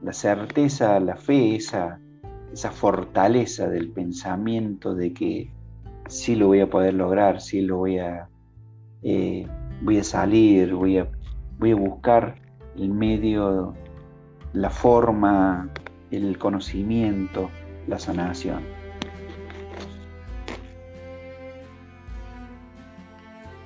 [0.02, 2.00] La certeza, la fe, esa,
[2.52, 5.52] esa fortaleza del pensamiento de que
[6.08, 8.28] sí lo voy a poder lograr, sí lo voy a,
[9.04, 9.48] eh,
[9.82, 11.08] voy a salir, voy a,
[11.60, 12.36] voy a buscar
[12.76, 13.74] el medio,
[14.54, 15.70] la forma,
[16.12, 17.50] el conocimiento,
[17.88, 18.83] la sanación.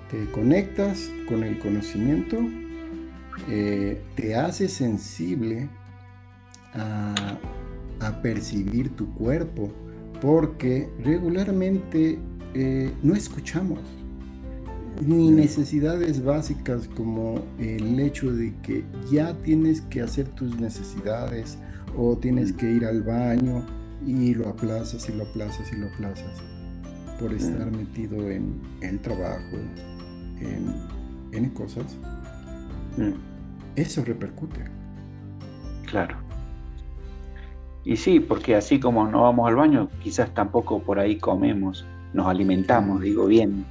[0.10, 2.38] Te conectas con el conocimiento,
[3.50, 5.70] eh, te hace sensible
[6.74, 7.40] a,
[8.22, 9.70] percibir tu cuerpo,
[10.22, 12.18] porque regularmente
[12.54, 13.80] eh, no escuchamos.
[15.06, 21.58] Ni necesidades básicas como el hecho de que ya tienes que hacer tus necesidades
[21.96, 23.64] o tienes que ir al baño
[24.06, 26.42] y lo aplazas y lo aplazas y lo aplazas
[27.20, 29.58] por estar metido en el trabajo,
[30.42, 30.74] en
[31.32, 31.98] N cosas,
[32.98, 33.12] mm.
[33.76, 34.62] eso repercute.
[35.86, 36.18] Claro.
[37.84, 42.28] Y sí, porque así como no vamos al baño, quizás tampoco por ahí comemos, nos
[42.28, 43.66] alimentamos, digo bien.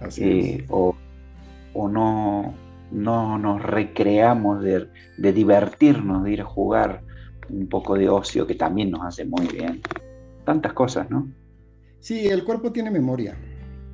[0.00, 0.96] Así eh, o,
[1.74, 2.52] no,
[2.90, 7.02] no nos recreamos de, de, divertirnos, de ir a jugar
[7.48, 9.80] un poco de ocio que también nos hace muy bien.
[10.44, 11.28] Tantas cosas, ¿no?
[12.00, 13.36] Sí, el cuerpo tiene memoria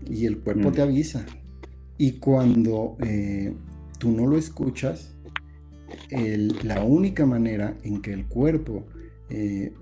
[0.07, 0.73] y el cuerpo mm.
[0.73, 1.27] te avisa.
[1.99, 3.55] Y cuando eh,
[3.99, 5.15] tú no lo escuchas,
[6.11, 8.87] la única manera en que el cuerpo
[9.31, 9.73] eh,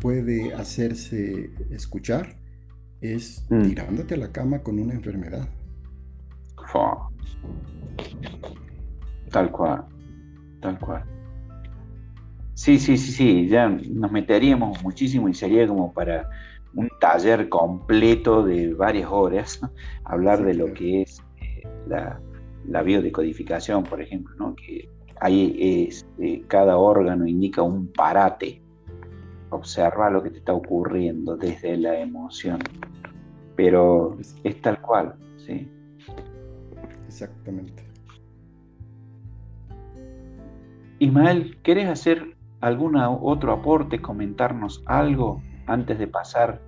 [0.00, 2.36] puede hacerse escuchar
[3.00, 3.62] es mm.
[3.62, 5.48] tirándote a la cama con una enfermedad.
[9.30, 9.84] Tal cual,
[10.60, 11.04] tal cual.
[12.54, 16.28] Sí, sí, sí, sí, ya nos meteríamos muchísimo y sería como para
[16.74, 19.60] un taller completo de varias horas,
[20.04, 21.22] hablar de lo que es
[21.86, 24.54] la, biodecodificación, por ejemplo, ¿no?
[24.54, 24.88] que
[25.20, 28.62] ahí es, eh, cada órgano indica un parate.
[29.50, 32.58] Observa lo que te está ocurriendo desde la emoción.
[33.54, 35.68] Pero es tal cual, ¿sí?
[37.06, 37.86] Exactamente.
[40.98, 46.60] Ismael, ¿querés hacer algún otro aporte, comentarnos algo antes de pasar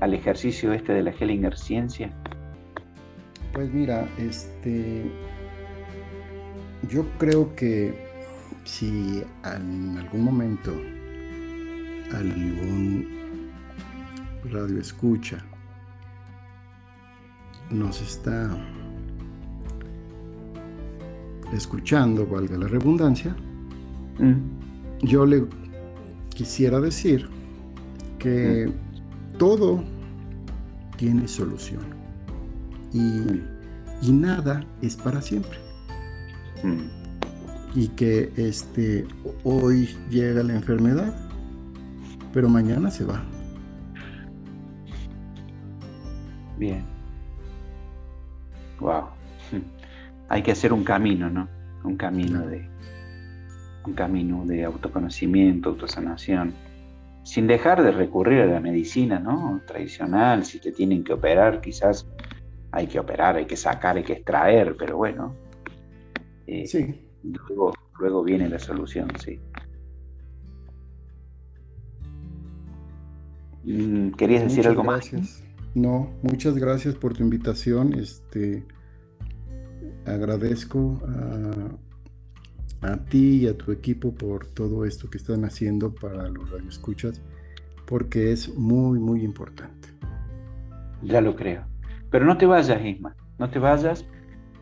[0.00, 2.12] al ejercicio este de la Hellinger Ciencia?
[3.56, 5.10] Pues mira, este,
[6.90, 8.06] yo creo que
[8.64, 10.74] si en algún momento
[12.14, 13.08] algún
[14.52, 15.42] radio escucha
[17.70, 18.54] nos está
[21.54, 23.34] escuchando, valga la redundancia,
[24.18, 25.06] mm.
[25.06, 25.46] yo le
[26.28, 27.26] quisiera decir
[28.18, 29.38] que mm.
[29.38, 29.82] todo
[30.98, 31.95] tiene solución
[32.96, 33.42] y, mm.
[34.02, 35.58] y, nada es para siempre.
[37.74, 39.06] Y que este,
[39.44, 41.14] hoy llega la enfermedad,
[42.32, 43.22] pero mañana se va.
[46.58, 46.84] Bien.
[48.80, 49.08] Wow.
[50.28, 51.48] Hay que hacer un camino, ¿no?
[51.84, 52.68] Un camino de
[53.84, 56.52] un camino de autoconocimiento, autosanación,
[57.22, 59.60] sin dejar de recurrir a la medicina, ¿no?
[59.66, 62.08] Tradicional, si te tienen que operar, quizás
[62.76, 65.34] hay que operar, hay que sacar, hay que extraer, pero bueno.
[66.46, 67.08] Eh, sí.
[67.22, 69.40] Luego, luego viene la solución, sí.
[73.64, 75.10] Mm, ¿Querías decir algo más?
[75.74, 77.94] No, muchas gracias por tu invitación.
[77.94, 78.66] Este,
[80.04, 81.00] agradezco
[82.82, 86.50] a, a, ti y a tu equipo por todo esto que están haciendo para los
[86.50, 87.22] radioescuchas,
[87.86, 89.88] porque es muy, muy importante.
[91.02, 91.75] Ya lo creo.
[92.10, 94.04] Pero no te vayas, Isma, no te vayas.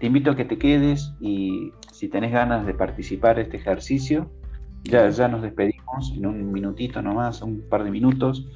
[0.00, 4.30] Te invito a que te quedes y si tenés ganas de participar en este ejercicio,
[4.82, 8.46] ya, ya nos despedimos en un minutito nomás, un par de minutos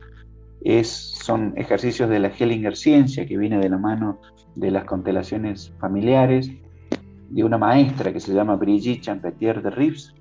[0.63, 4.21] es, son ejercicios de la Hellinger Ciencia, que viene de la mano
[4.55, 6.51] de las constelaciones familiares,
[7.31, 10.15] de una maestra que se llama Brigitte Champetier de Rives,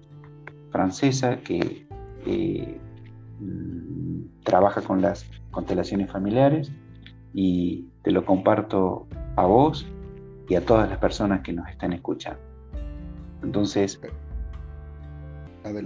[0.72, 1.88] francesa, que
[3.40, 6.72] mm, trabaja con las constelaciones familiares,
[7.34, 9.06] y te lo comparto
[9.36, 9.86] a vos
[10.48, 12.40] y a todas las personas que nos están escuchando.
[13.44, 14.00] Entonces,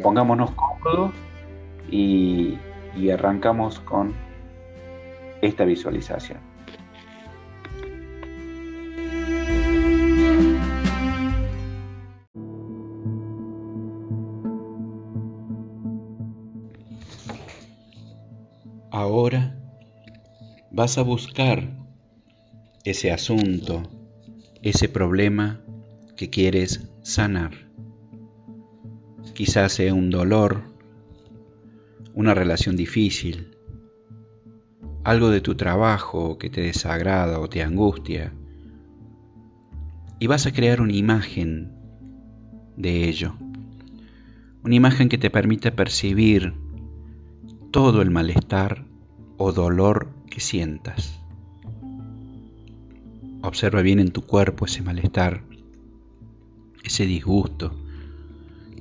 [0.03, 1.13] pongámonos cómodos
[1.89, 2.59] y
[3.11, 4.13] arrancamos con
[5.41, 6.37] esta visualización.
[18.91, 19.57] Ahora
[20.69, 21.81] vas a buscar
[22.83, 23.83] ese asunto,
[24.63, 25.61] ese problema
[26.17, 27.69] que quieres sanar.
[29.35, 30.63] Quizás sea un dolor,
[32.13, 33.55] una relación difícil,
[35.03, 38.33] algo de tu trabajo que te desagrada o te angustia,
[40.19, 41.71] y vas a crear una imagen
[42.77, 43.35] de ello,
[44.63, 46.53] una imagen que te permita percibir
[47.71, 48.85] todo el malestar
[49.37, 51.20] o dolor que sientas.
[53.43, 55.43] Observa bien en tu cuerpo ese malestar,
[56.83, 57.75] ese disgusto,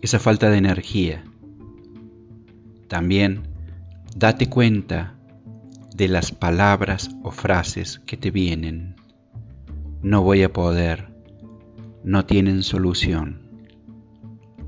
[0.03, 1.25] esa falta de energía.
[2.89, 3.43] También
[4.17, 5.17] date cuenta
[5.95, 8.97] de las palabras o frases que te vienen.
[10.03, 11.09] No voy a poder,
[12.05, 13.43] no tienen solución,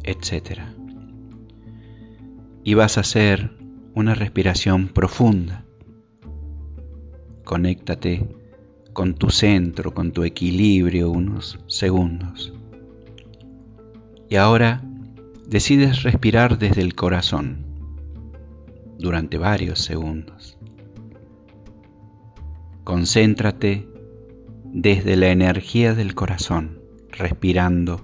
[0.05, 0.61] etc.
[2.65, 3.57] Y vas a hacer
[3.95, 5.65] una respiración profunda.
[7.45, 8.42] Conéctate
[8.93, 12.53] con tu centro, con tu equilibrio unos segundos.
[14.29, 14.83] Y ahora
[15.47, 17.67] decides respirar desde el corazón
[18.99, 20.59] durante varios segundos.
[22.85, 23.89] Concéntrate
[24.65, 26.81] desde la energía del corazón,
[27.11, 28.01] respirando.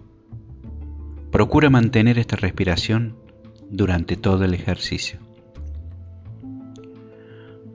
[1.30, 3.16] Procura mantener esta respiración
[3.70, 5.18] durante todo el ejercicio.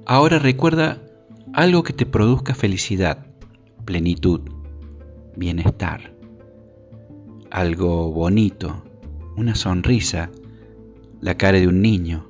[0.05, 1.02] Ahora recuerda
[1.53, 3.27] algo que te produzca felicidad,
[3.85, 4.41] plenitud,
[5.35, 6.15] bienestar.
[7.51, 8.83] Algo bonito,
[9.37, 10.31] una sonrisa,
[11.21, 12.25] la cara de un niño.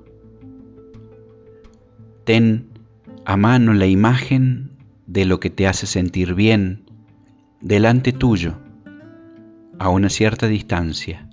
[2.26, 2.68] Ten
[3.24, 4.72] a mano la imagen
[5.08, 6.84] de lo que te hace sentir bien
[7.62, 8.58] delante tuyo,
[9.80, 11.30] a una cierta distancia.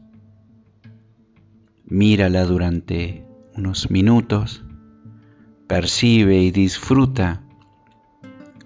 [1.87, 3.25] Mírala durante
[3.57, 4.63] unos minutos,
[5.67, 7.43] percibe y disfruta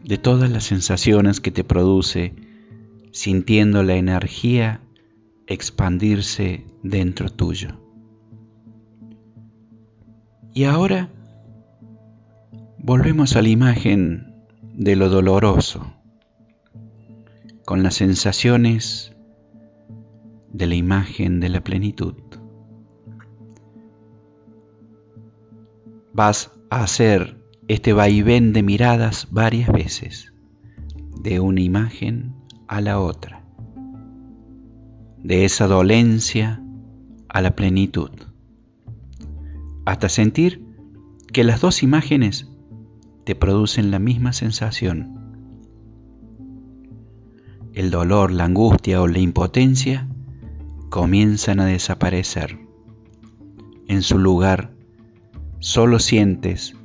[0.05, 2.35] de todas las sensaciones que te produce,
[3.13, 4.81] sintiendo la energía
[5.47, 7.81] expandirse dentro tuyo.
[10.53, 11.11] Y ahora
[12.87, 14.45] Volvemos a la imagen
[14.75, 15.95] de lo doloroso,
[17.65, 19.17] con las sensaciones
[20.51, 22.13] de la imagen de la plenitud.
[26.13, 30.35] Vas a hacer este vaivén de miradas varias veces,
[31.23, 32.35] de una imagen
[32.69, 33.43] a la otra,
[35.23, 36.63] de esa dolencia
[37.29, 38.11] a la plenitud,
[39.87, 40.63] hasta sentir
[41.33, 42.51] que las dos imágenes
[43.25, 45.21] te producen la misma sensación.
[47.73, 50.07] El dolor, la angustia o la impotencia
[50.91, 52.59] comienzan a desaparecer.
[53.89, 54.75] En su lugar,
[55.61, 56.77] solo sientes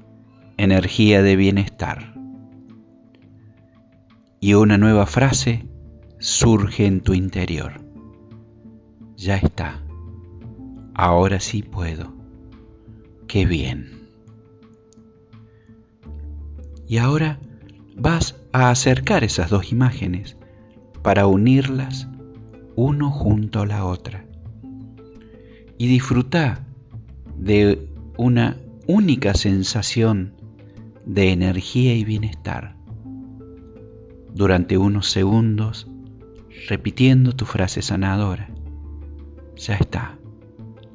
[0.60, 2.14] energía de bienestar.
[4.42, 5.66] Y una nueva frase
[6.20, 7.82] surge en tu interior.
[9.16, 9.82] Ya está.
[10.94, 12.14] Ahora sí puedo.
[13.28, 14.10] Qué bien.
[16.88, 17.40] Y ahora
[17.96, 20.36] vas a acercar esas dos imágenes
[21.02, 22.10] para unirlas
[22.76, 24.26] uno junto a la otra.
[25.78, 26.66] Y disfruta
[27.38, 27.88] de
[28.18, 28.58] una
[28.88, 30.39] única sensación
[31.10, 32.76] de energía y bienestar
[34.32, 35.88] durante unos segundos
[36.68, 38.52] repitiendo tu frase sanadora.
[39.56, 40.20] Ya está.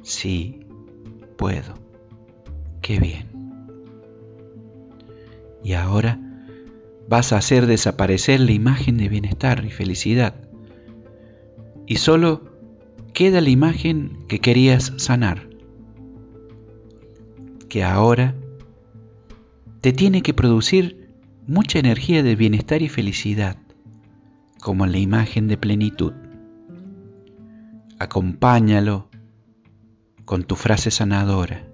[0.03, 0.61] Sí,
[1.35, 1.73] puedo.
[2.81, 3.27] Qué bien.
[5.65, 6.17] Y ahora
[7.09, 10.35] vas a hacer desaparecer la imagen de bienestar y felicidad.
[11.87, 12.53] Y solo
[13.11, 15.49] queda la imagen que querías sanar,
[17.67, 18.35] que ahora
[19.85, 21.13] te tiene que producir
[21.45, 23.55] mucha energía de bienestar y felicidad,
[24.59, 26.11] como la imagen de plenitud.
[27.99, 29.11] Acompáñalo
[30.25, 31.67] con tu frase sanadora.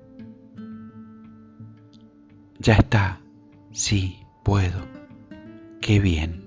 [2.59, 3.21] Ya está,
[3.71, 4.85] sí, puedo.
[5.79, 6.43] Qué bien.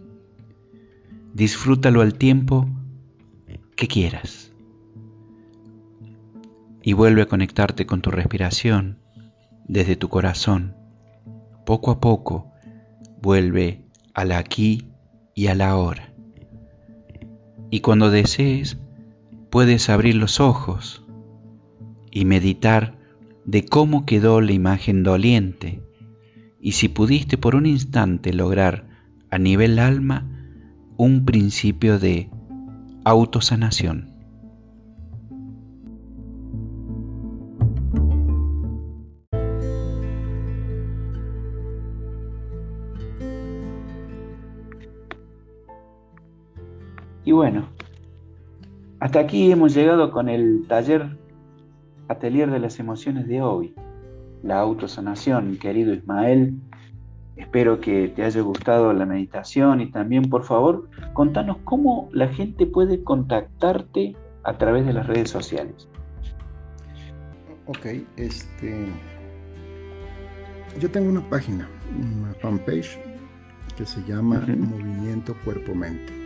[1.32, 2.68] Disfrútalo al tiempo
[3.74, 4.52] que quieras.
[6.82, 8.98] Y vuelve a conectarte con tu respiración
[9.66, 10.84] desde tu corazón
[11.64, 12.52] poco a poco
[13.20, 14.88] vuelve al aquí
[15.34, 16.12] y a la ahora.
[17.70, 18.78] Y cuando desees,
[19.50, 21.04] puedes abrir los ojos
[22.10, 22.98] y meditar
[23.44, 25.82] de cómo quedó la imagen doliente
[26.60, 28.88] y si pudiste por un instante lograr
[29.30, 30.26] a nivel alma
[30.96, 32.30] un principio de
[33.04, 34.13] autosanación.
[47.35, 47.68] Bueno,
[49.01, 51.18] hasta aquí hemos llegado con el taller
[52.09, 53.74] Atelier de las Emociones de hoy,
[54.43, 56.55] la autosanación, querido Ismael.
[57.37, 62.66] Espero que te haya gustado la meditación y también, por favor, contanos cómo la gente
[62.66, 65.89] puede contactarte a través de las redes sociales.
[67.66, 68.87] Ok, este.
[70.80, 71.68] Yo tengo una página,
[71.99, 72.99] una fanpage
[73.76, 76.24] que se llama Movimiento Cuerpo Mente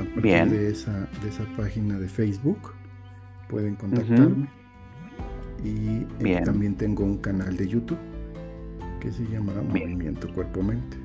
[0.00, 2.72] a partir De, esa, de esa página de Facebook
[3.48, 4.48] pueden contactarme.
[5.62, 7.98] Y eh, también tengo un canal de YouTube
[9.00, 10.96] que se llama Movimiento Cuerpo Mente.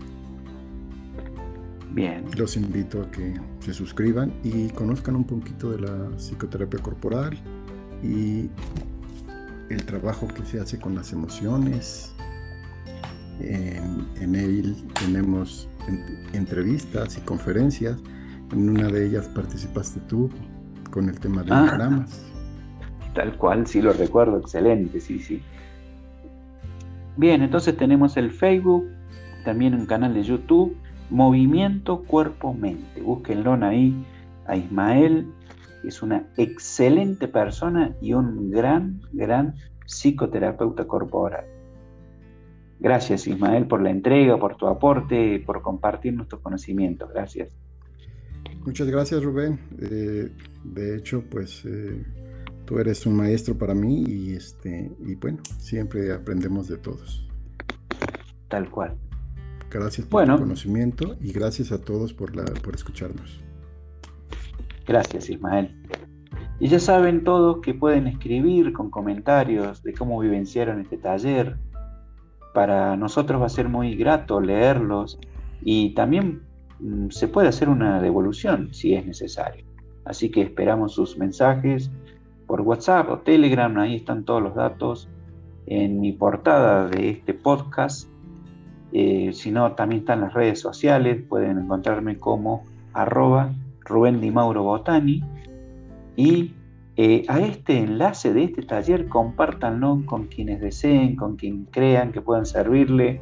[1.91, 2.25] Bien.
[2.37, 7.37] Los invito a que se suscriban y conozcan un poquito de la psicoterapia corporal
[8.03, 8.49] y
[9.69, 12.13] el trabajo que se hace con las emociones.
[13.39, 15.67] En, en él tenemos
[16.33, 17.97] entrevistas y conferencias
[18.51, 20.29] en una de ellas participaste tú
[20.91, 22.25] con el tema de ah, diagramas.
[23.13, 25.41] Tal cual, sí lo recuerdo, excelente, sí, sí.
[27.17, 28.85] Bien, entonces tenemos el Facebook,
[29.45, 30.75] también un canal de YouTube,
[31.09, 33.01] Movimiento Cuerpo Mente.
[33.01, 33.95] Búsquenlo ahí
[34.47, 35.27] a Ismael,
[35.83, 41.45] es una excelente persona y un gran, gran psicoterapeuta corporal.
[42.79, 47.09] Gracias Ismael por la entrega, por tu aporte, por compartir nuestros conocimientos.
[47.13, 47.55] Gracias.
[48.65, 49.59] Muchas gracias Rubén.
[49.79, 50.31] Eh,
[50.63, 52.03] de hecho, pues eh,
[52.65, 57.29] tú eres un maestro para mí y, este, y bueno, siempre aprendemos de todos.
[58.47, 58.97] Tal cual.
[59.69, 63.41] Gracias por tu conocimiento y gracias a todos por, la, por escucharnos.
[64.87, 65.75] Gracias Ismael.
[66.59, 71.57] Y ya saben todos que pueden escribir con comentarios de cómo vivenciaron este taller.
[72.53, 75.19] Para nosotros va a ser muy grato leerlos
[75.61, 76.44] y también
[77.09, 79.65] se puede hacer una devolución si es necesario.
[80.05, 81.91] Así que esperamos sus mensajes
[82.47, 85.09] por WhatsApp o Telegram, ahí están todos los datos
[85.65, 88.07] en mi portada de este podcast.
[88.91, 92.63] Eh, si no, también están las redes sociales, pueden encontrarme como
[92.93, 93.51] arroba
[93.81, 95.23] Rubén Di Mauro Botani.
[96.15, 96.53] Y
[96.97, 102.21] eh, a este enlace de este taller compártanlo con quienes deseen, con quien crean que
[102.21, 103.21] puedan servirle.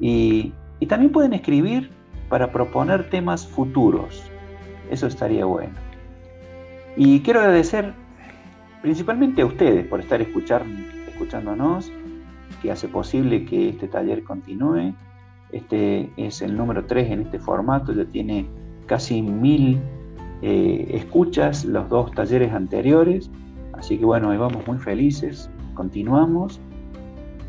[0.00, 0.52] Y
[0.88, 1.90] también pueden escribir
[2.28, 4.22] para proponer temas futuros.
[4.90, 5.74] Eso estaría bueno.
[6.96, 7.92] Y quiero agradecer
[8.82, 11.92] principalmente a ustedes por estar escuchándonos,
[12.62, 14.94] que hace posible que este taller continúe.
[15.52, 18.46] Este es el número 3 en este formato, ya tiene
[18.86, 19.80] casi mil
[20.42, 23.30] eh, escuchas los dos talleres anteriores.
[23.72, 26.60] Así que bueno, ahí vamos muy felices, continuamos.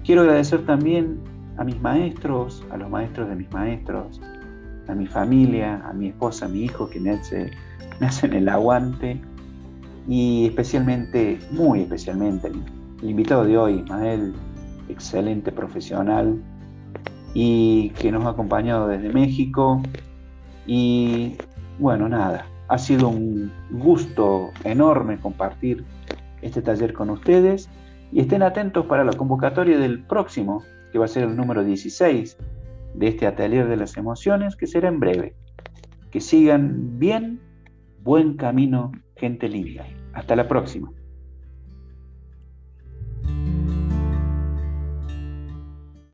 [0.03, 1.19] Quiero agradecer también
[1.57, 4.21] a mis maestros, a los maestros de mis maestros,
[4.87, 7.19] a mi familia, a mi esposa, a mi hijo que me,
[7.99, 9.21] me hacen el aguante
[10.07, 14.33] y especialmente, muy especialmente, el, invitado de hoy, Ismael,
[14.89, 16.41] excelente profesional
[17.33, 19.81] y que nos ha acompañado desde México.
[20.65, 21.35] Y
[21.77, 25.83] bueno, nada, ha sido un gusto enorme compartir
[26.41, 27.69] este taller con ustedes
[28.11, 32.37] y estén atentos para la convocatoria del próximo, que va a ser el número 16
[32.97, 35.35] de este atelier de las emociones que será en breve.
[36.11, 37.39] Que sigan bien,
[38.03, 39.85] buen camino, gente linda.
[40.13, 40.91] Hasta la próxima.